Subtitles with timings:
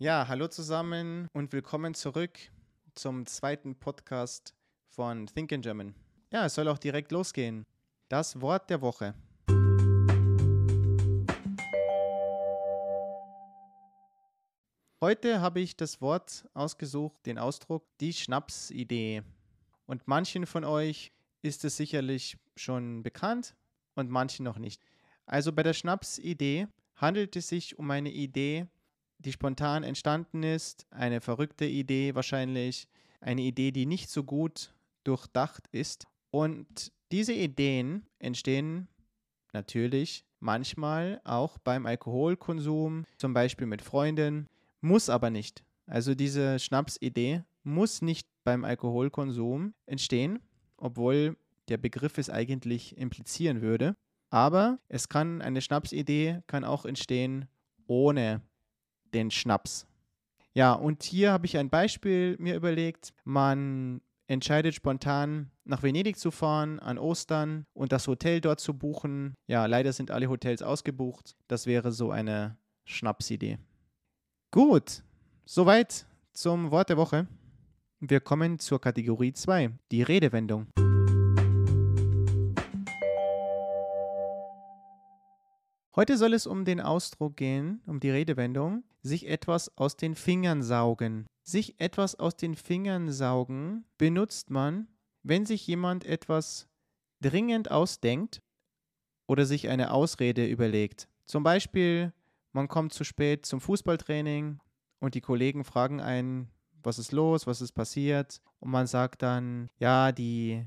[0.00, 2.38] Ja, hallo zusammen und willkommen zurück
[2.94, 4.54] zum zweiten Podcast
[4.86, 5.94] von Think in German.
[6.30, 7.66] Ja, es soll auch direkt losgehen.
[8.08, 9.16] Das Wort der Woche.
[15.00, 19.24] Heute habe ich das Wort ausgesucht, den Ausdruck die Schnapsidee.
[19.86, 21.10] Und manchen von euch
[21.42, 23.56] ist es sicherlich schon bekannt
[23.96, 24.80] und manchen noch nicht.
[25.26, 28.68] Also bei der Schnapsidee handelt es sich um eine Idee,
[29.18, 32.88] die spontan entstanden ist, eine verrückte Idee wahrscheinlich,
[33.20, 34.72] eine Idee, die nicht so gut
[35.04, 36.06] durchdacht ist.
[36.30, 38.88] Und diese Ideen entstehen
[39.52, 44.46] natürlich manchmal auch beim Alkoholkonsum, zum Beispiel mit Freunden
[44.80, 45.64] muss aber nicht.
[45.86, 50.40] Also diese Schnapsidee muss nicht beim Alkoholkonsum entstehen,
[50.76, 51.36] obwohl
[51.68, 53.94] der Begriff es eigentlich implizieren würde.
[54.30, 57.48] Aber es kann eine Schnapsidee kann auch entstehen
[57.86, 58.42] ohne
[59.14, 59.86] den Schnaps.
[60.54, 63.12] Ja, und hier habe ich ein Beispiel mir überlegt.
[63.24, 69.34] Man entscheidet spontan nach Venedig zu fahren an Ostern und das Hotel dort zu buchen.
[69.46, 71.36] Ja, leider sind alle Hotels ausgebucht.
[71.48, 73.58] Das wäre so eine Schnapsidee.
[74.50, 75.02] Gut,
[75.44, 77.26] soweit zum Wort der Woche.
[78.00, 80.68] Wir kommen zur Kategorie 2, die Redewendung.
[85.96, 90.62] Heute soll es um den Ausdruck gehen, um die Redewendung, sich etwas aus den Fingern
[90.62, 91.26] saugen.
[91.42, 94.88] Sich etwas aus den Fingern saugen benutzt man,
[95.22, 96.68] wenn sich jemand etwas
[97.20, 98.42] dringend ausdenkt
[99.26, 101.08] oder sich eine Ausrede überlegt.
[101.26, 102.12] Zum Beispiel,
[102.52, 104.60] man kommt zu spät zum Fußballtraining
[105.00, 106.48] und die Kollegen fragen einen,
[106.82, 108.40] was ist los, was ist passiert?
[108.60, 110.64] Und man sagt dann, ja, die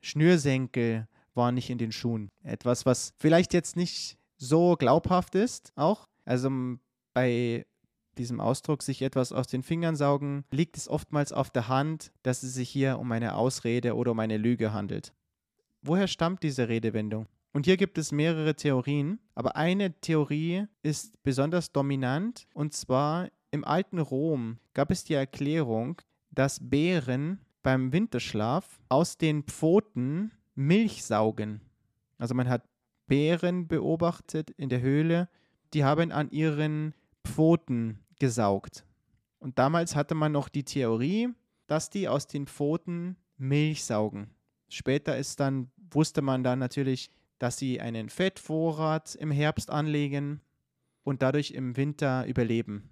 [0.00, 2.28] Schnürsenkel waren nicht in den Schuhen.
[2.42, 6.08] Etwas, was vielleicht jetzt nicht so glaubhaft ist, auch.
[6.24, 6.50] Also
[7.12, 7.66] bei
[8.18, 12.42] diesem Ausdruck sich etwas aus den Fingern saugen, liegt es oftmals auf der Hand, dass
[12.42, 15.12] es sich hier um eine Ausrede oder um eine Lüge handelt.
[15.82, 17.26] Woher stammt diese Redewendung?
[17.52, 23.64] Und hier gibt es mehrere Theorien, aber eine Theorie ist besonders dominant und zwar im
[23.64, 31.60] alten Rom gab es die Erklärung, dass Bären beim Winterschlaf aus den Pfoten Milch saugen.
[32.18, 32.64] Also man hat
[33.06, 35.28] Bären beobachtet in der Höhle,
[35.72, 36.94] die haben an ihren
[37.24, 38.84] Pfoten gesaugt.
[39.38, 41.28] Und damals hatte man noch die Theorie,
[41.66, 44.30] dass die aus den Pfoten Milch saugen.
[44.68, 50.40] Später ist dann, wusste man dann natürlich, dass sie einen Fettvorrat im Herbst anlegen
[51.02, 52.90] und dadurch im Winter überleben.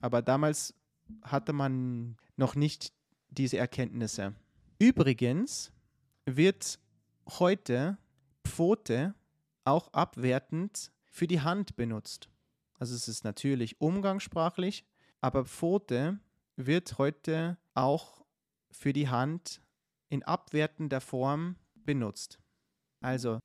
[0.00, 0.74] Aber damals
[1.22, 2.92] hatte man noch nicht
[3.30, 4.34] diese Erkenntnisse.
[4.78, 5.72] Übrigens
[6.24, 6.78] wird
[7.38, 7.98] heute
[8.44, 9.14] Pfote
[9.66, 12.28] auch abwertend für die Hand benutzt.
[12.78, 14.84] Also es ist natürlich umgangssprachlich,
[15.20, 16.18] aber Pfote
[16.56, 18.24] wird heute auch
[18.70, 19.60] für die Hand
[20.08, 22.38] in abwertender Form benutzt.
[23.00, 23.38] Also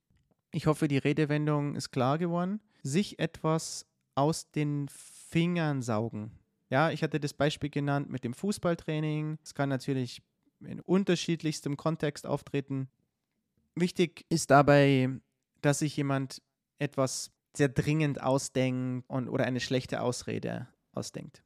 [0.51, 2.59] ich hoffe, die Redewendung ist klar geworden.
[2.83, 6.31] Sich etwas aus den Fingern saugen.
[6.69, 9.37] Ja, ich hatte das Beispiel genannt mit dem Fußballtraining.
[9.43, 10.21] Es kann natürlich
[10.59, 12.89] in unterschiedlichstem Kontext auftreten.
[13.75, 15.09] Wichtig ist dabei,
[15.61, 16.41] dass sich jemand
[16.79, 21.43] etwas sehr dringend ausdenkt und, oder eine schlechte Ausrede ausdenkt.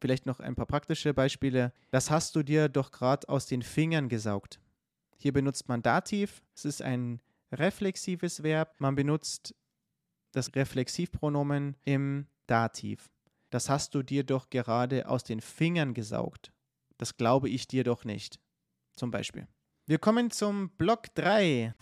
[0.00, 1.72] Vielleicht noch ein paar praktische Beispiele.
[1.90, 4.60] Das hast du dir doch gerade aus den Fingern gesaugt.
[5.16, 6.42] Hier benutzt man Dativ.
[6.54, 7.20] Es ist ein
[7.52, 8.74] reflexives Verb.
[8.80, 9.54] Man benutzt
[10.32, 13.10] das Reflexivpronomen im Dativ.
[13.50, 16.52] Das hast du dir doch gerade aus den Fingern gesaugt.
[16.98, 18.40] Das glaube ich dir doch nicht.
[18.96, 19.46] Zum Beispiel.
[19.86, 21.74] Wir kommen zum Block 3.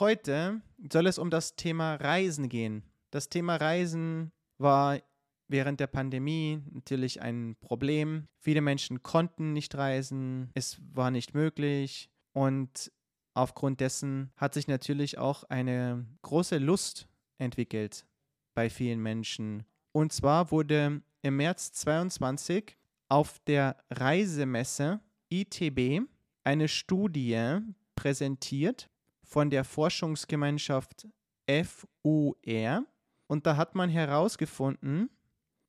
[0.00, 2.84] Heute soll es um das Thema Reisen gehen.
[3.10, 5.00] Das Thema Reisen war
[5.48, 8.28] während der Pandemie natürlich ein Problem.
[8.38, 12.92] Viele Menschen konnten nicht reisen, es war nicht möglich und
[13.34, 18.06] aufgrund dessen hat sich natürlich auch eine große Lust entwickelt
[18.54, 19.64] bei vielen Menschen.
[19.90, 22.76] Und zwar wurde im März 22
[23.08, 26.02] auf der Reisemesse ITB
[26.44, 27.58] eine Studie
[27.96, 28.88] präsentiert
[29.28, 31.06] von der Forschungsgemeinschaft
[31.46, 32.86] FUR.
[33.26, 35.10] Und da hat man herausgefunden,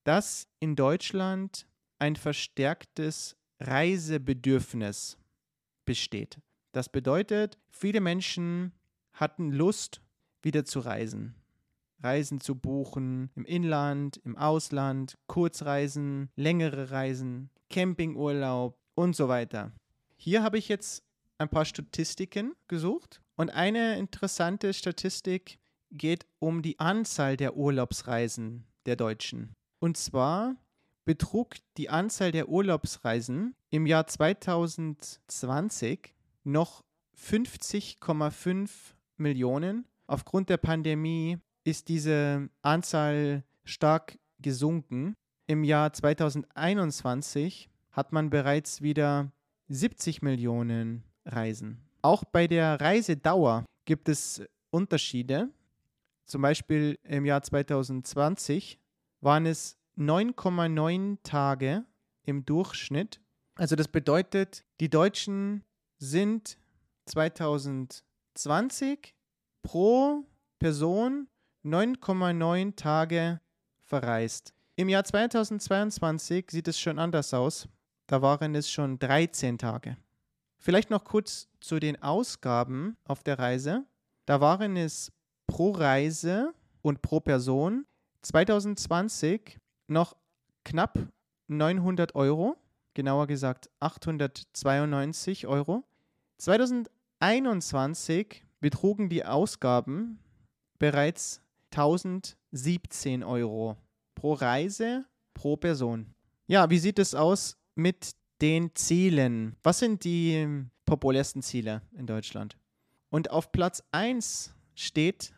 [0.06, 1.68] dass in Deutschland
[2.00, 5.18] ein verstärktes Reisebedürfnis
[5.84, 6.40] besteht.
[6.72, 8.72] Das bedeutet, viele Menschen
[9.12, 10.02] hatten Lust,
[10.42, 11.36] wieder zu reisen.
[12.02, 19.74] Reisen zu buchen, im Inland, im Ausland, Kurzreisen, längere Reisen, Campingurlaub und so weiter.
[20.16, 21.04] Hier habe ich jetzt
[21.38, 25.60] ein paar Statistiken gesucht und eine interessante Statistik
[25.92, 29.56] geht um die Anzahl der Urlaubsreisen der Deutschen.
[29.80, 30.58] Und zwar
[31.06, 36.14] betrug die Anzahl der Urlaubsreisen im Jahr 2020
[36.44, 36.84] noch
[37.18, 38.70] 50,5
[39.16, 39.88] Millionen.
[40.06, 45.16] Aufgrund der Pandemie ist diese Anzahl stark gesunken.
[45.48, 49.32] Im Jahr 2021 hat man bereits wieder
[49.70, 51.89] 70 Millionen Reisen.
[52.02, 55.50] Auch bei der Reisedauer gibt es Unterschiede.
[56.26, 58.80] Zum Beispiel im Jahr 2020
[59.22, 61.84] waren es 9,9 Tage
[62.24, 63.20] im Durchschnitt.
[63.56, 65.66] Also das bedeutet, die Deutschen
[65.98, 66.58] sind
[67.08, 69.14] 2020
[69.62, 70.24] pro
[70.60, 71.28] Person
[71.66, 73.42] 9,9 Tage
[73.84, 74.54] verreist.
[74.78, 77.68] Im Jahr 2022 sieht es schon anders aus.
[78.08, 79.98] Da waren es schon 13 Tage.
[80.60, 83.86] Vielleicht noch kurz zu den Ausgaben auf der Reise.
[84.26, 85.14] Da waren es
[85.48, 87.86] pro Reise und pro Person
[88.22, 89.58] 2020
[89.88, 90.18] noch
[90.66, 91.00] knapp
[91.48, 92.58] 900 Euro,
[92.94, 95.86] genauer gesagt 892 Euro.
[96.38, 100.20] 2021 betrugen die Ausgaben
[100.78, 101.42] bereits
[101.72, 103.78] 1017 Euro
[104.14, 106.14] pro Reise, pro Person.
[106.48, 109.56] Ja, wie sieht es aus mit den Zielen?
[109.64, 112.58] Was sind die populärsten Ziele in Deutschland?
[113.10, 115.34] Und auf Platz 1 steht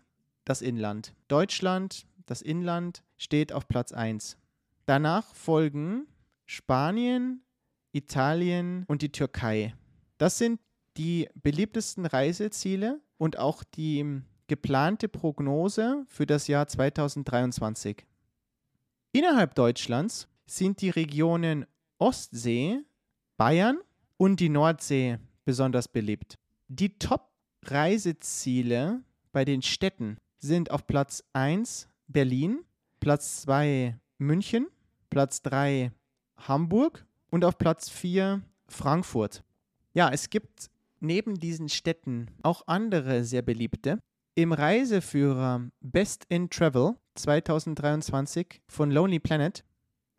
[0.45, 1.13] das Inland.
[1.27, 4.37] Deutschland, das Inland steht auf Platz 1.
[4.85, 6.07] Danach folgen
[6.45, 7.43] Spanien,
[7.91, 9.73] Italien und die Türkei.
[10.17, 10.59] Das sind
[10.97, 18.05] die beliebtesten Reiseziele und auch die geplante Prognose für das Jahr 2023.
[19.13, 21.65] Innerhalb Deutschlands sind die Regionen
[21.97, 22.81] Ostsee,
[23.41, 23.79] Bayern
[24.17, 26.37] und die Nordsee besonders beliebt.
[26.67, 29.01] Die Top-Reiseziele
[29.31, 32.59] bei den Städten sind auf Platz 1 Berlin,
[32.99, 34.67] Platz 2 München,
[35.09, 35.91] Platz 3
[36.37, 39.43] Hamburg und auf Platz 4 Frankfurt.
[39.95, 43.97] Ja, es gibt neben diesen Städten auch andere sehr beliebte.
[44.35, 49.65] Im Reiseführer Best in Travel 2023 von Lonely Planet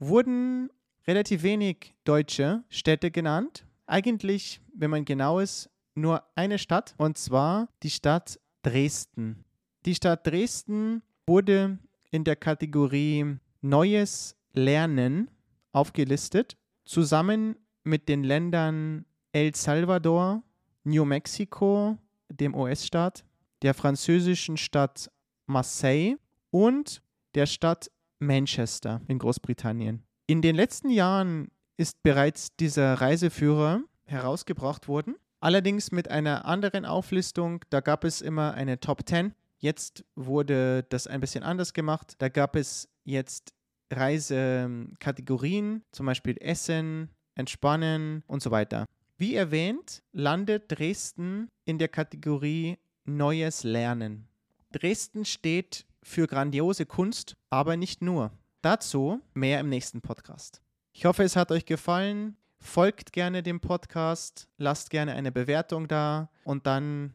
[0.01, 0.71] wurden
[1.07, 3.67] relativ wenig deutsche Städte genannt.
[3.87, 9.45] Eigentlich, wenn man genau ist, nur eine Stadt und zwar die Stadt Dresden.
[9.85, 11.79] Die Stadt Dresden wurde
[12.11, 15.31] in der Kategorie Neues Lernen
[15.73, 20.43] aufgelistet, zusammen mit den Ländern El Salvador,
[20.85, 21.97] New Mexico,
[22.29, 23.25] dem US-Staat,
[23.63, 25.11] der französischen Stadt
[25.47, 26.17] Marseille
[26.51, 27.03] und
[27.35, 30.03] der Stadt Manchester in Großbritannien.
[30.33, 37.63] In den letzten Jahren ist bereits dieser Reiseführer herausgebracht worden, allerdings mit einer anderen Auflistung.
[37.69, 39.35] Da gab es immer eine Top 10.
[39.59, 42.15] Jetzt wurde das ein bisschen anders gemacht.
[42.17, 43.53] Da gab es jetzt
[43.91, 48.87] Reisekategorien, zum Beispiel Essen, Entspannen und so weiter.
[49.19, 54.29] Wie erwähnt, landet Dresden in der Kategorie Neues Lernen.
[54.71, 58.33] Dresden steht für grandiose Kunst, aber nicht nur.
[58.63, 60.63] Dazu mehr im nächsten Podcast.
[60.93, 62.37] Ich hoffe, es hat euch gefallen.
[62.61, 67.13] Folgt gerne dem Podcast, lasst gerne eine Bewertung da und dann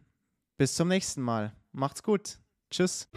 [0.57, 1.53] bis zum nächsten Mal.
[1.71, 2.39] Macht's gut.
[2.69, 3.07] Tschüss.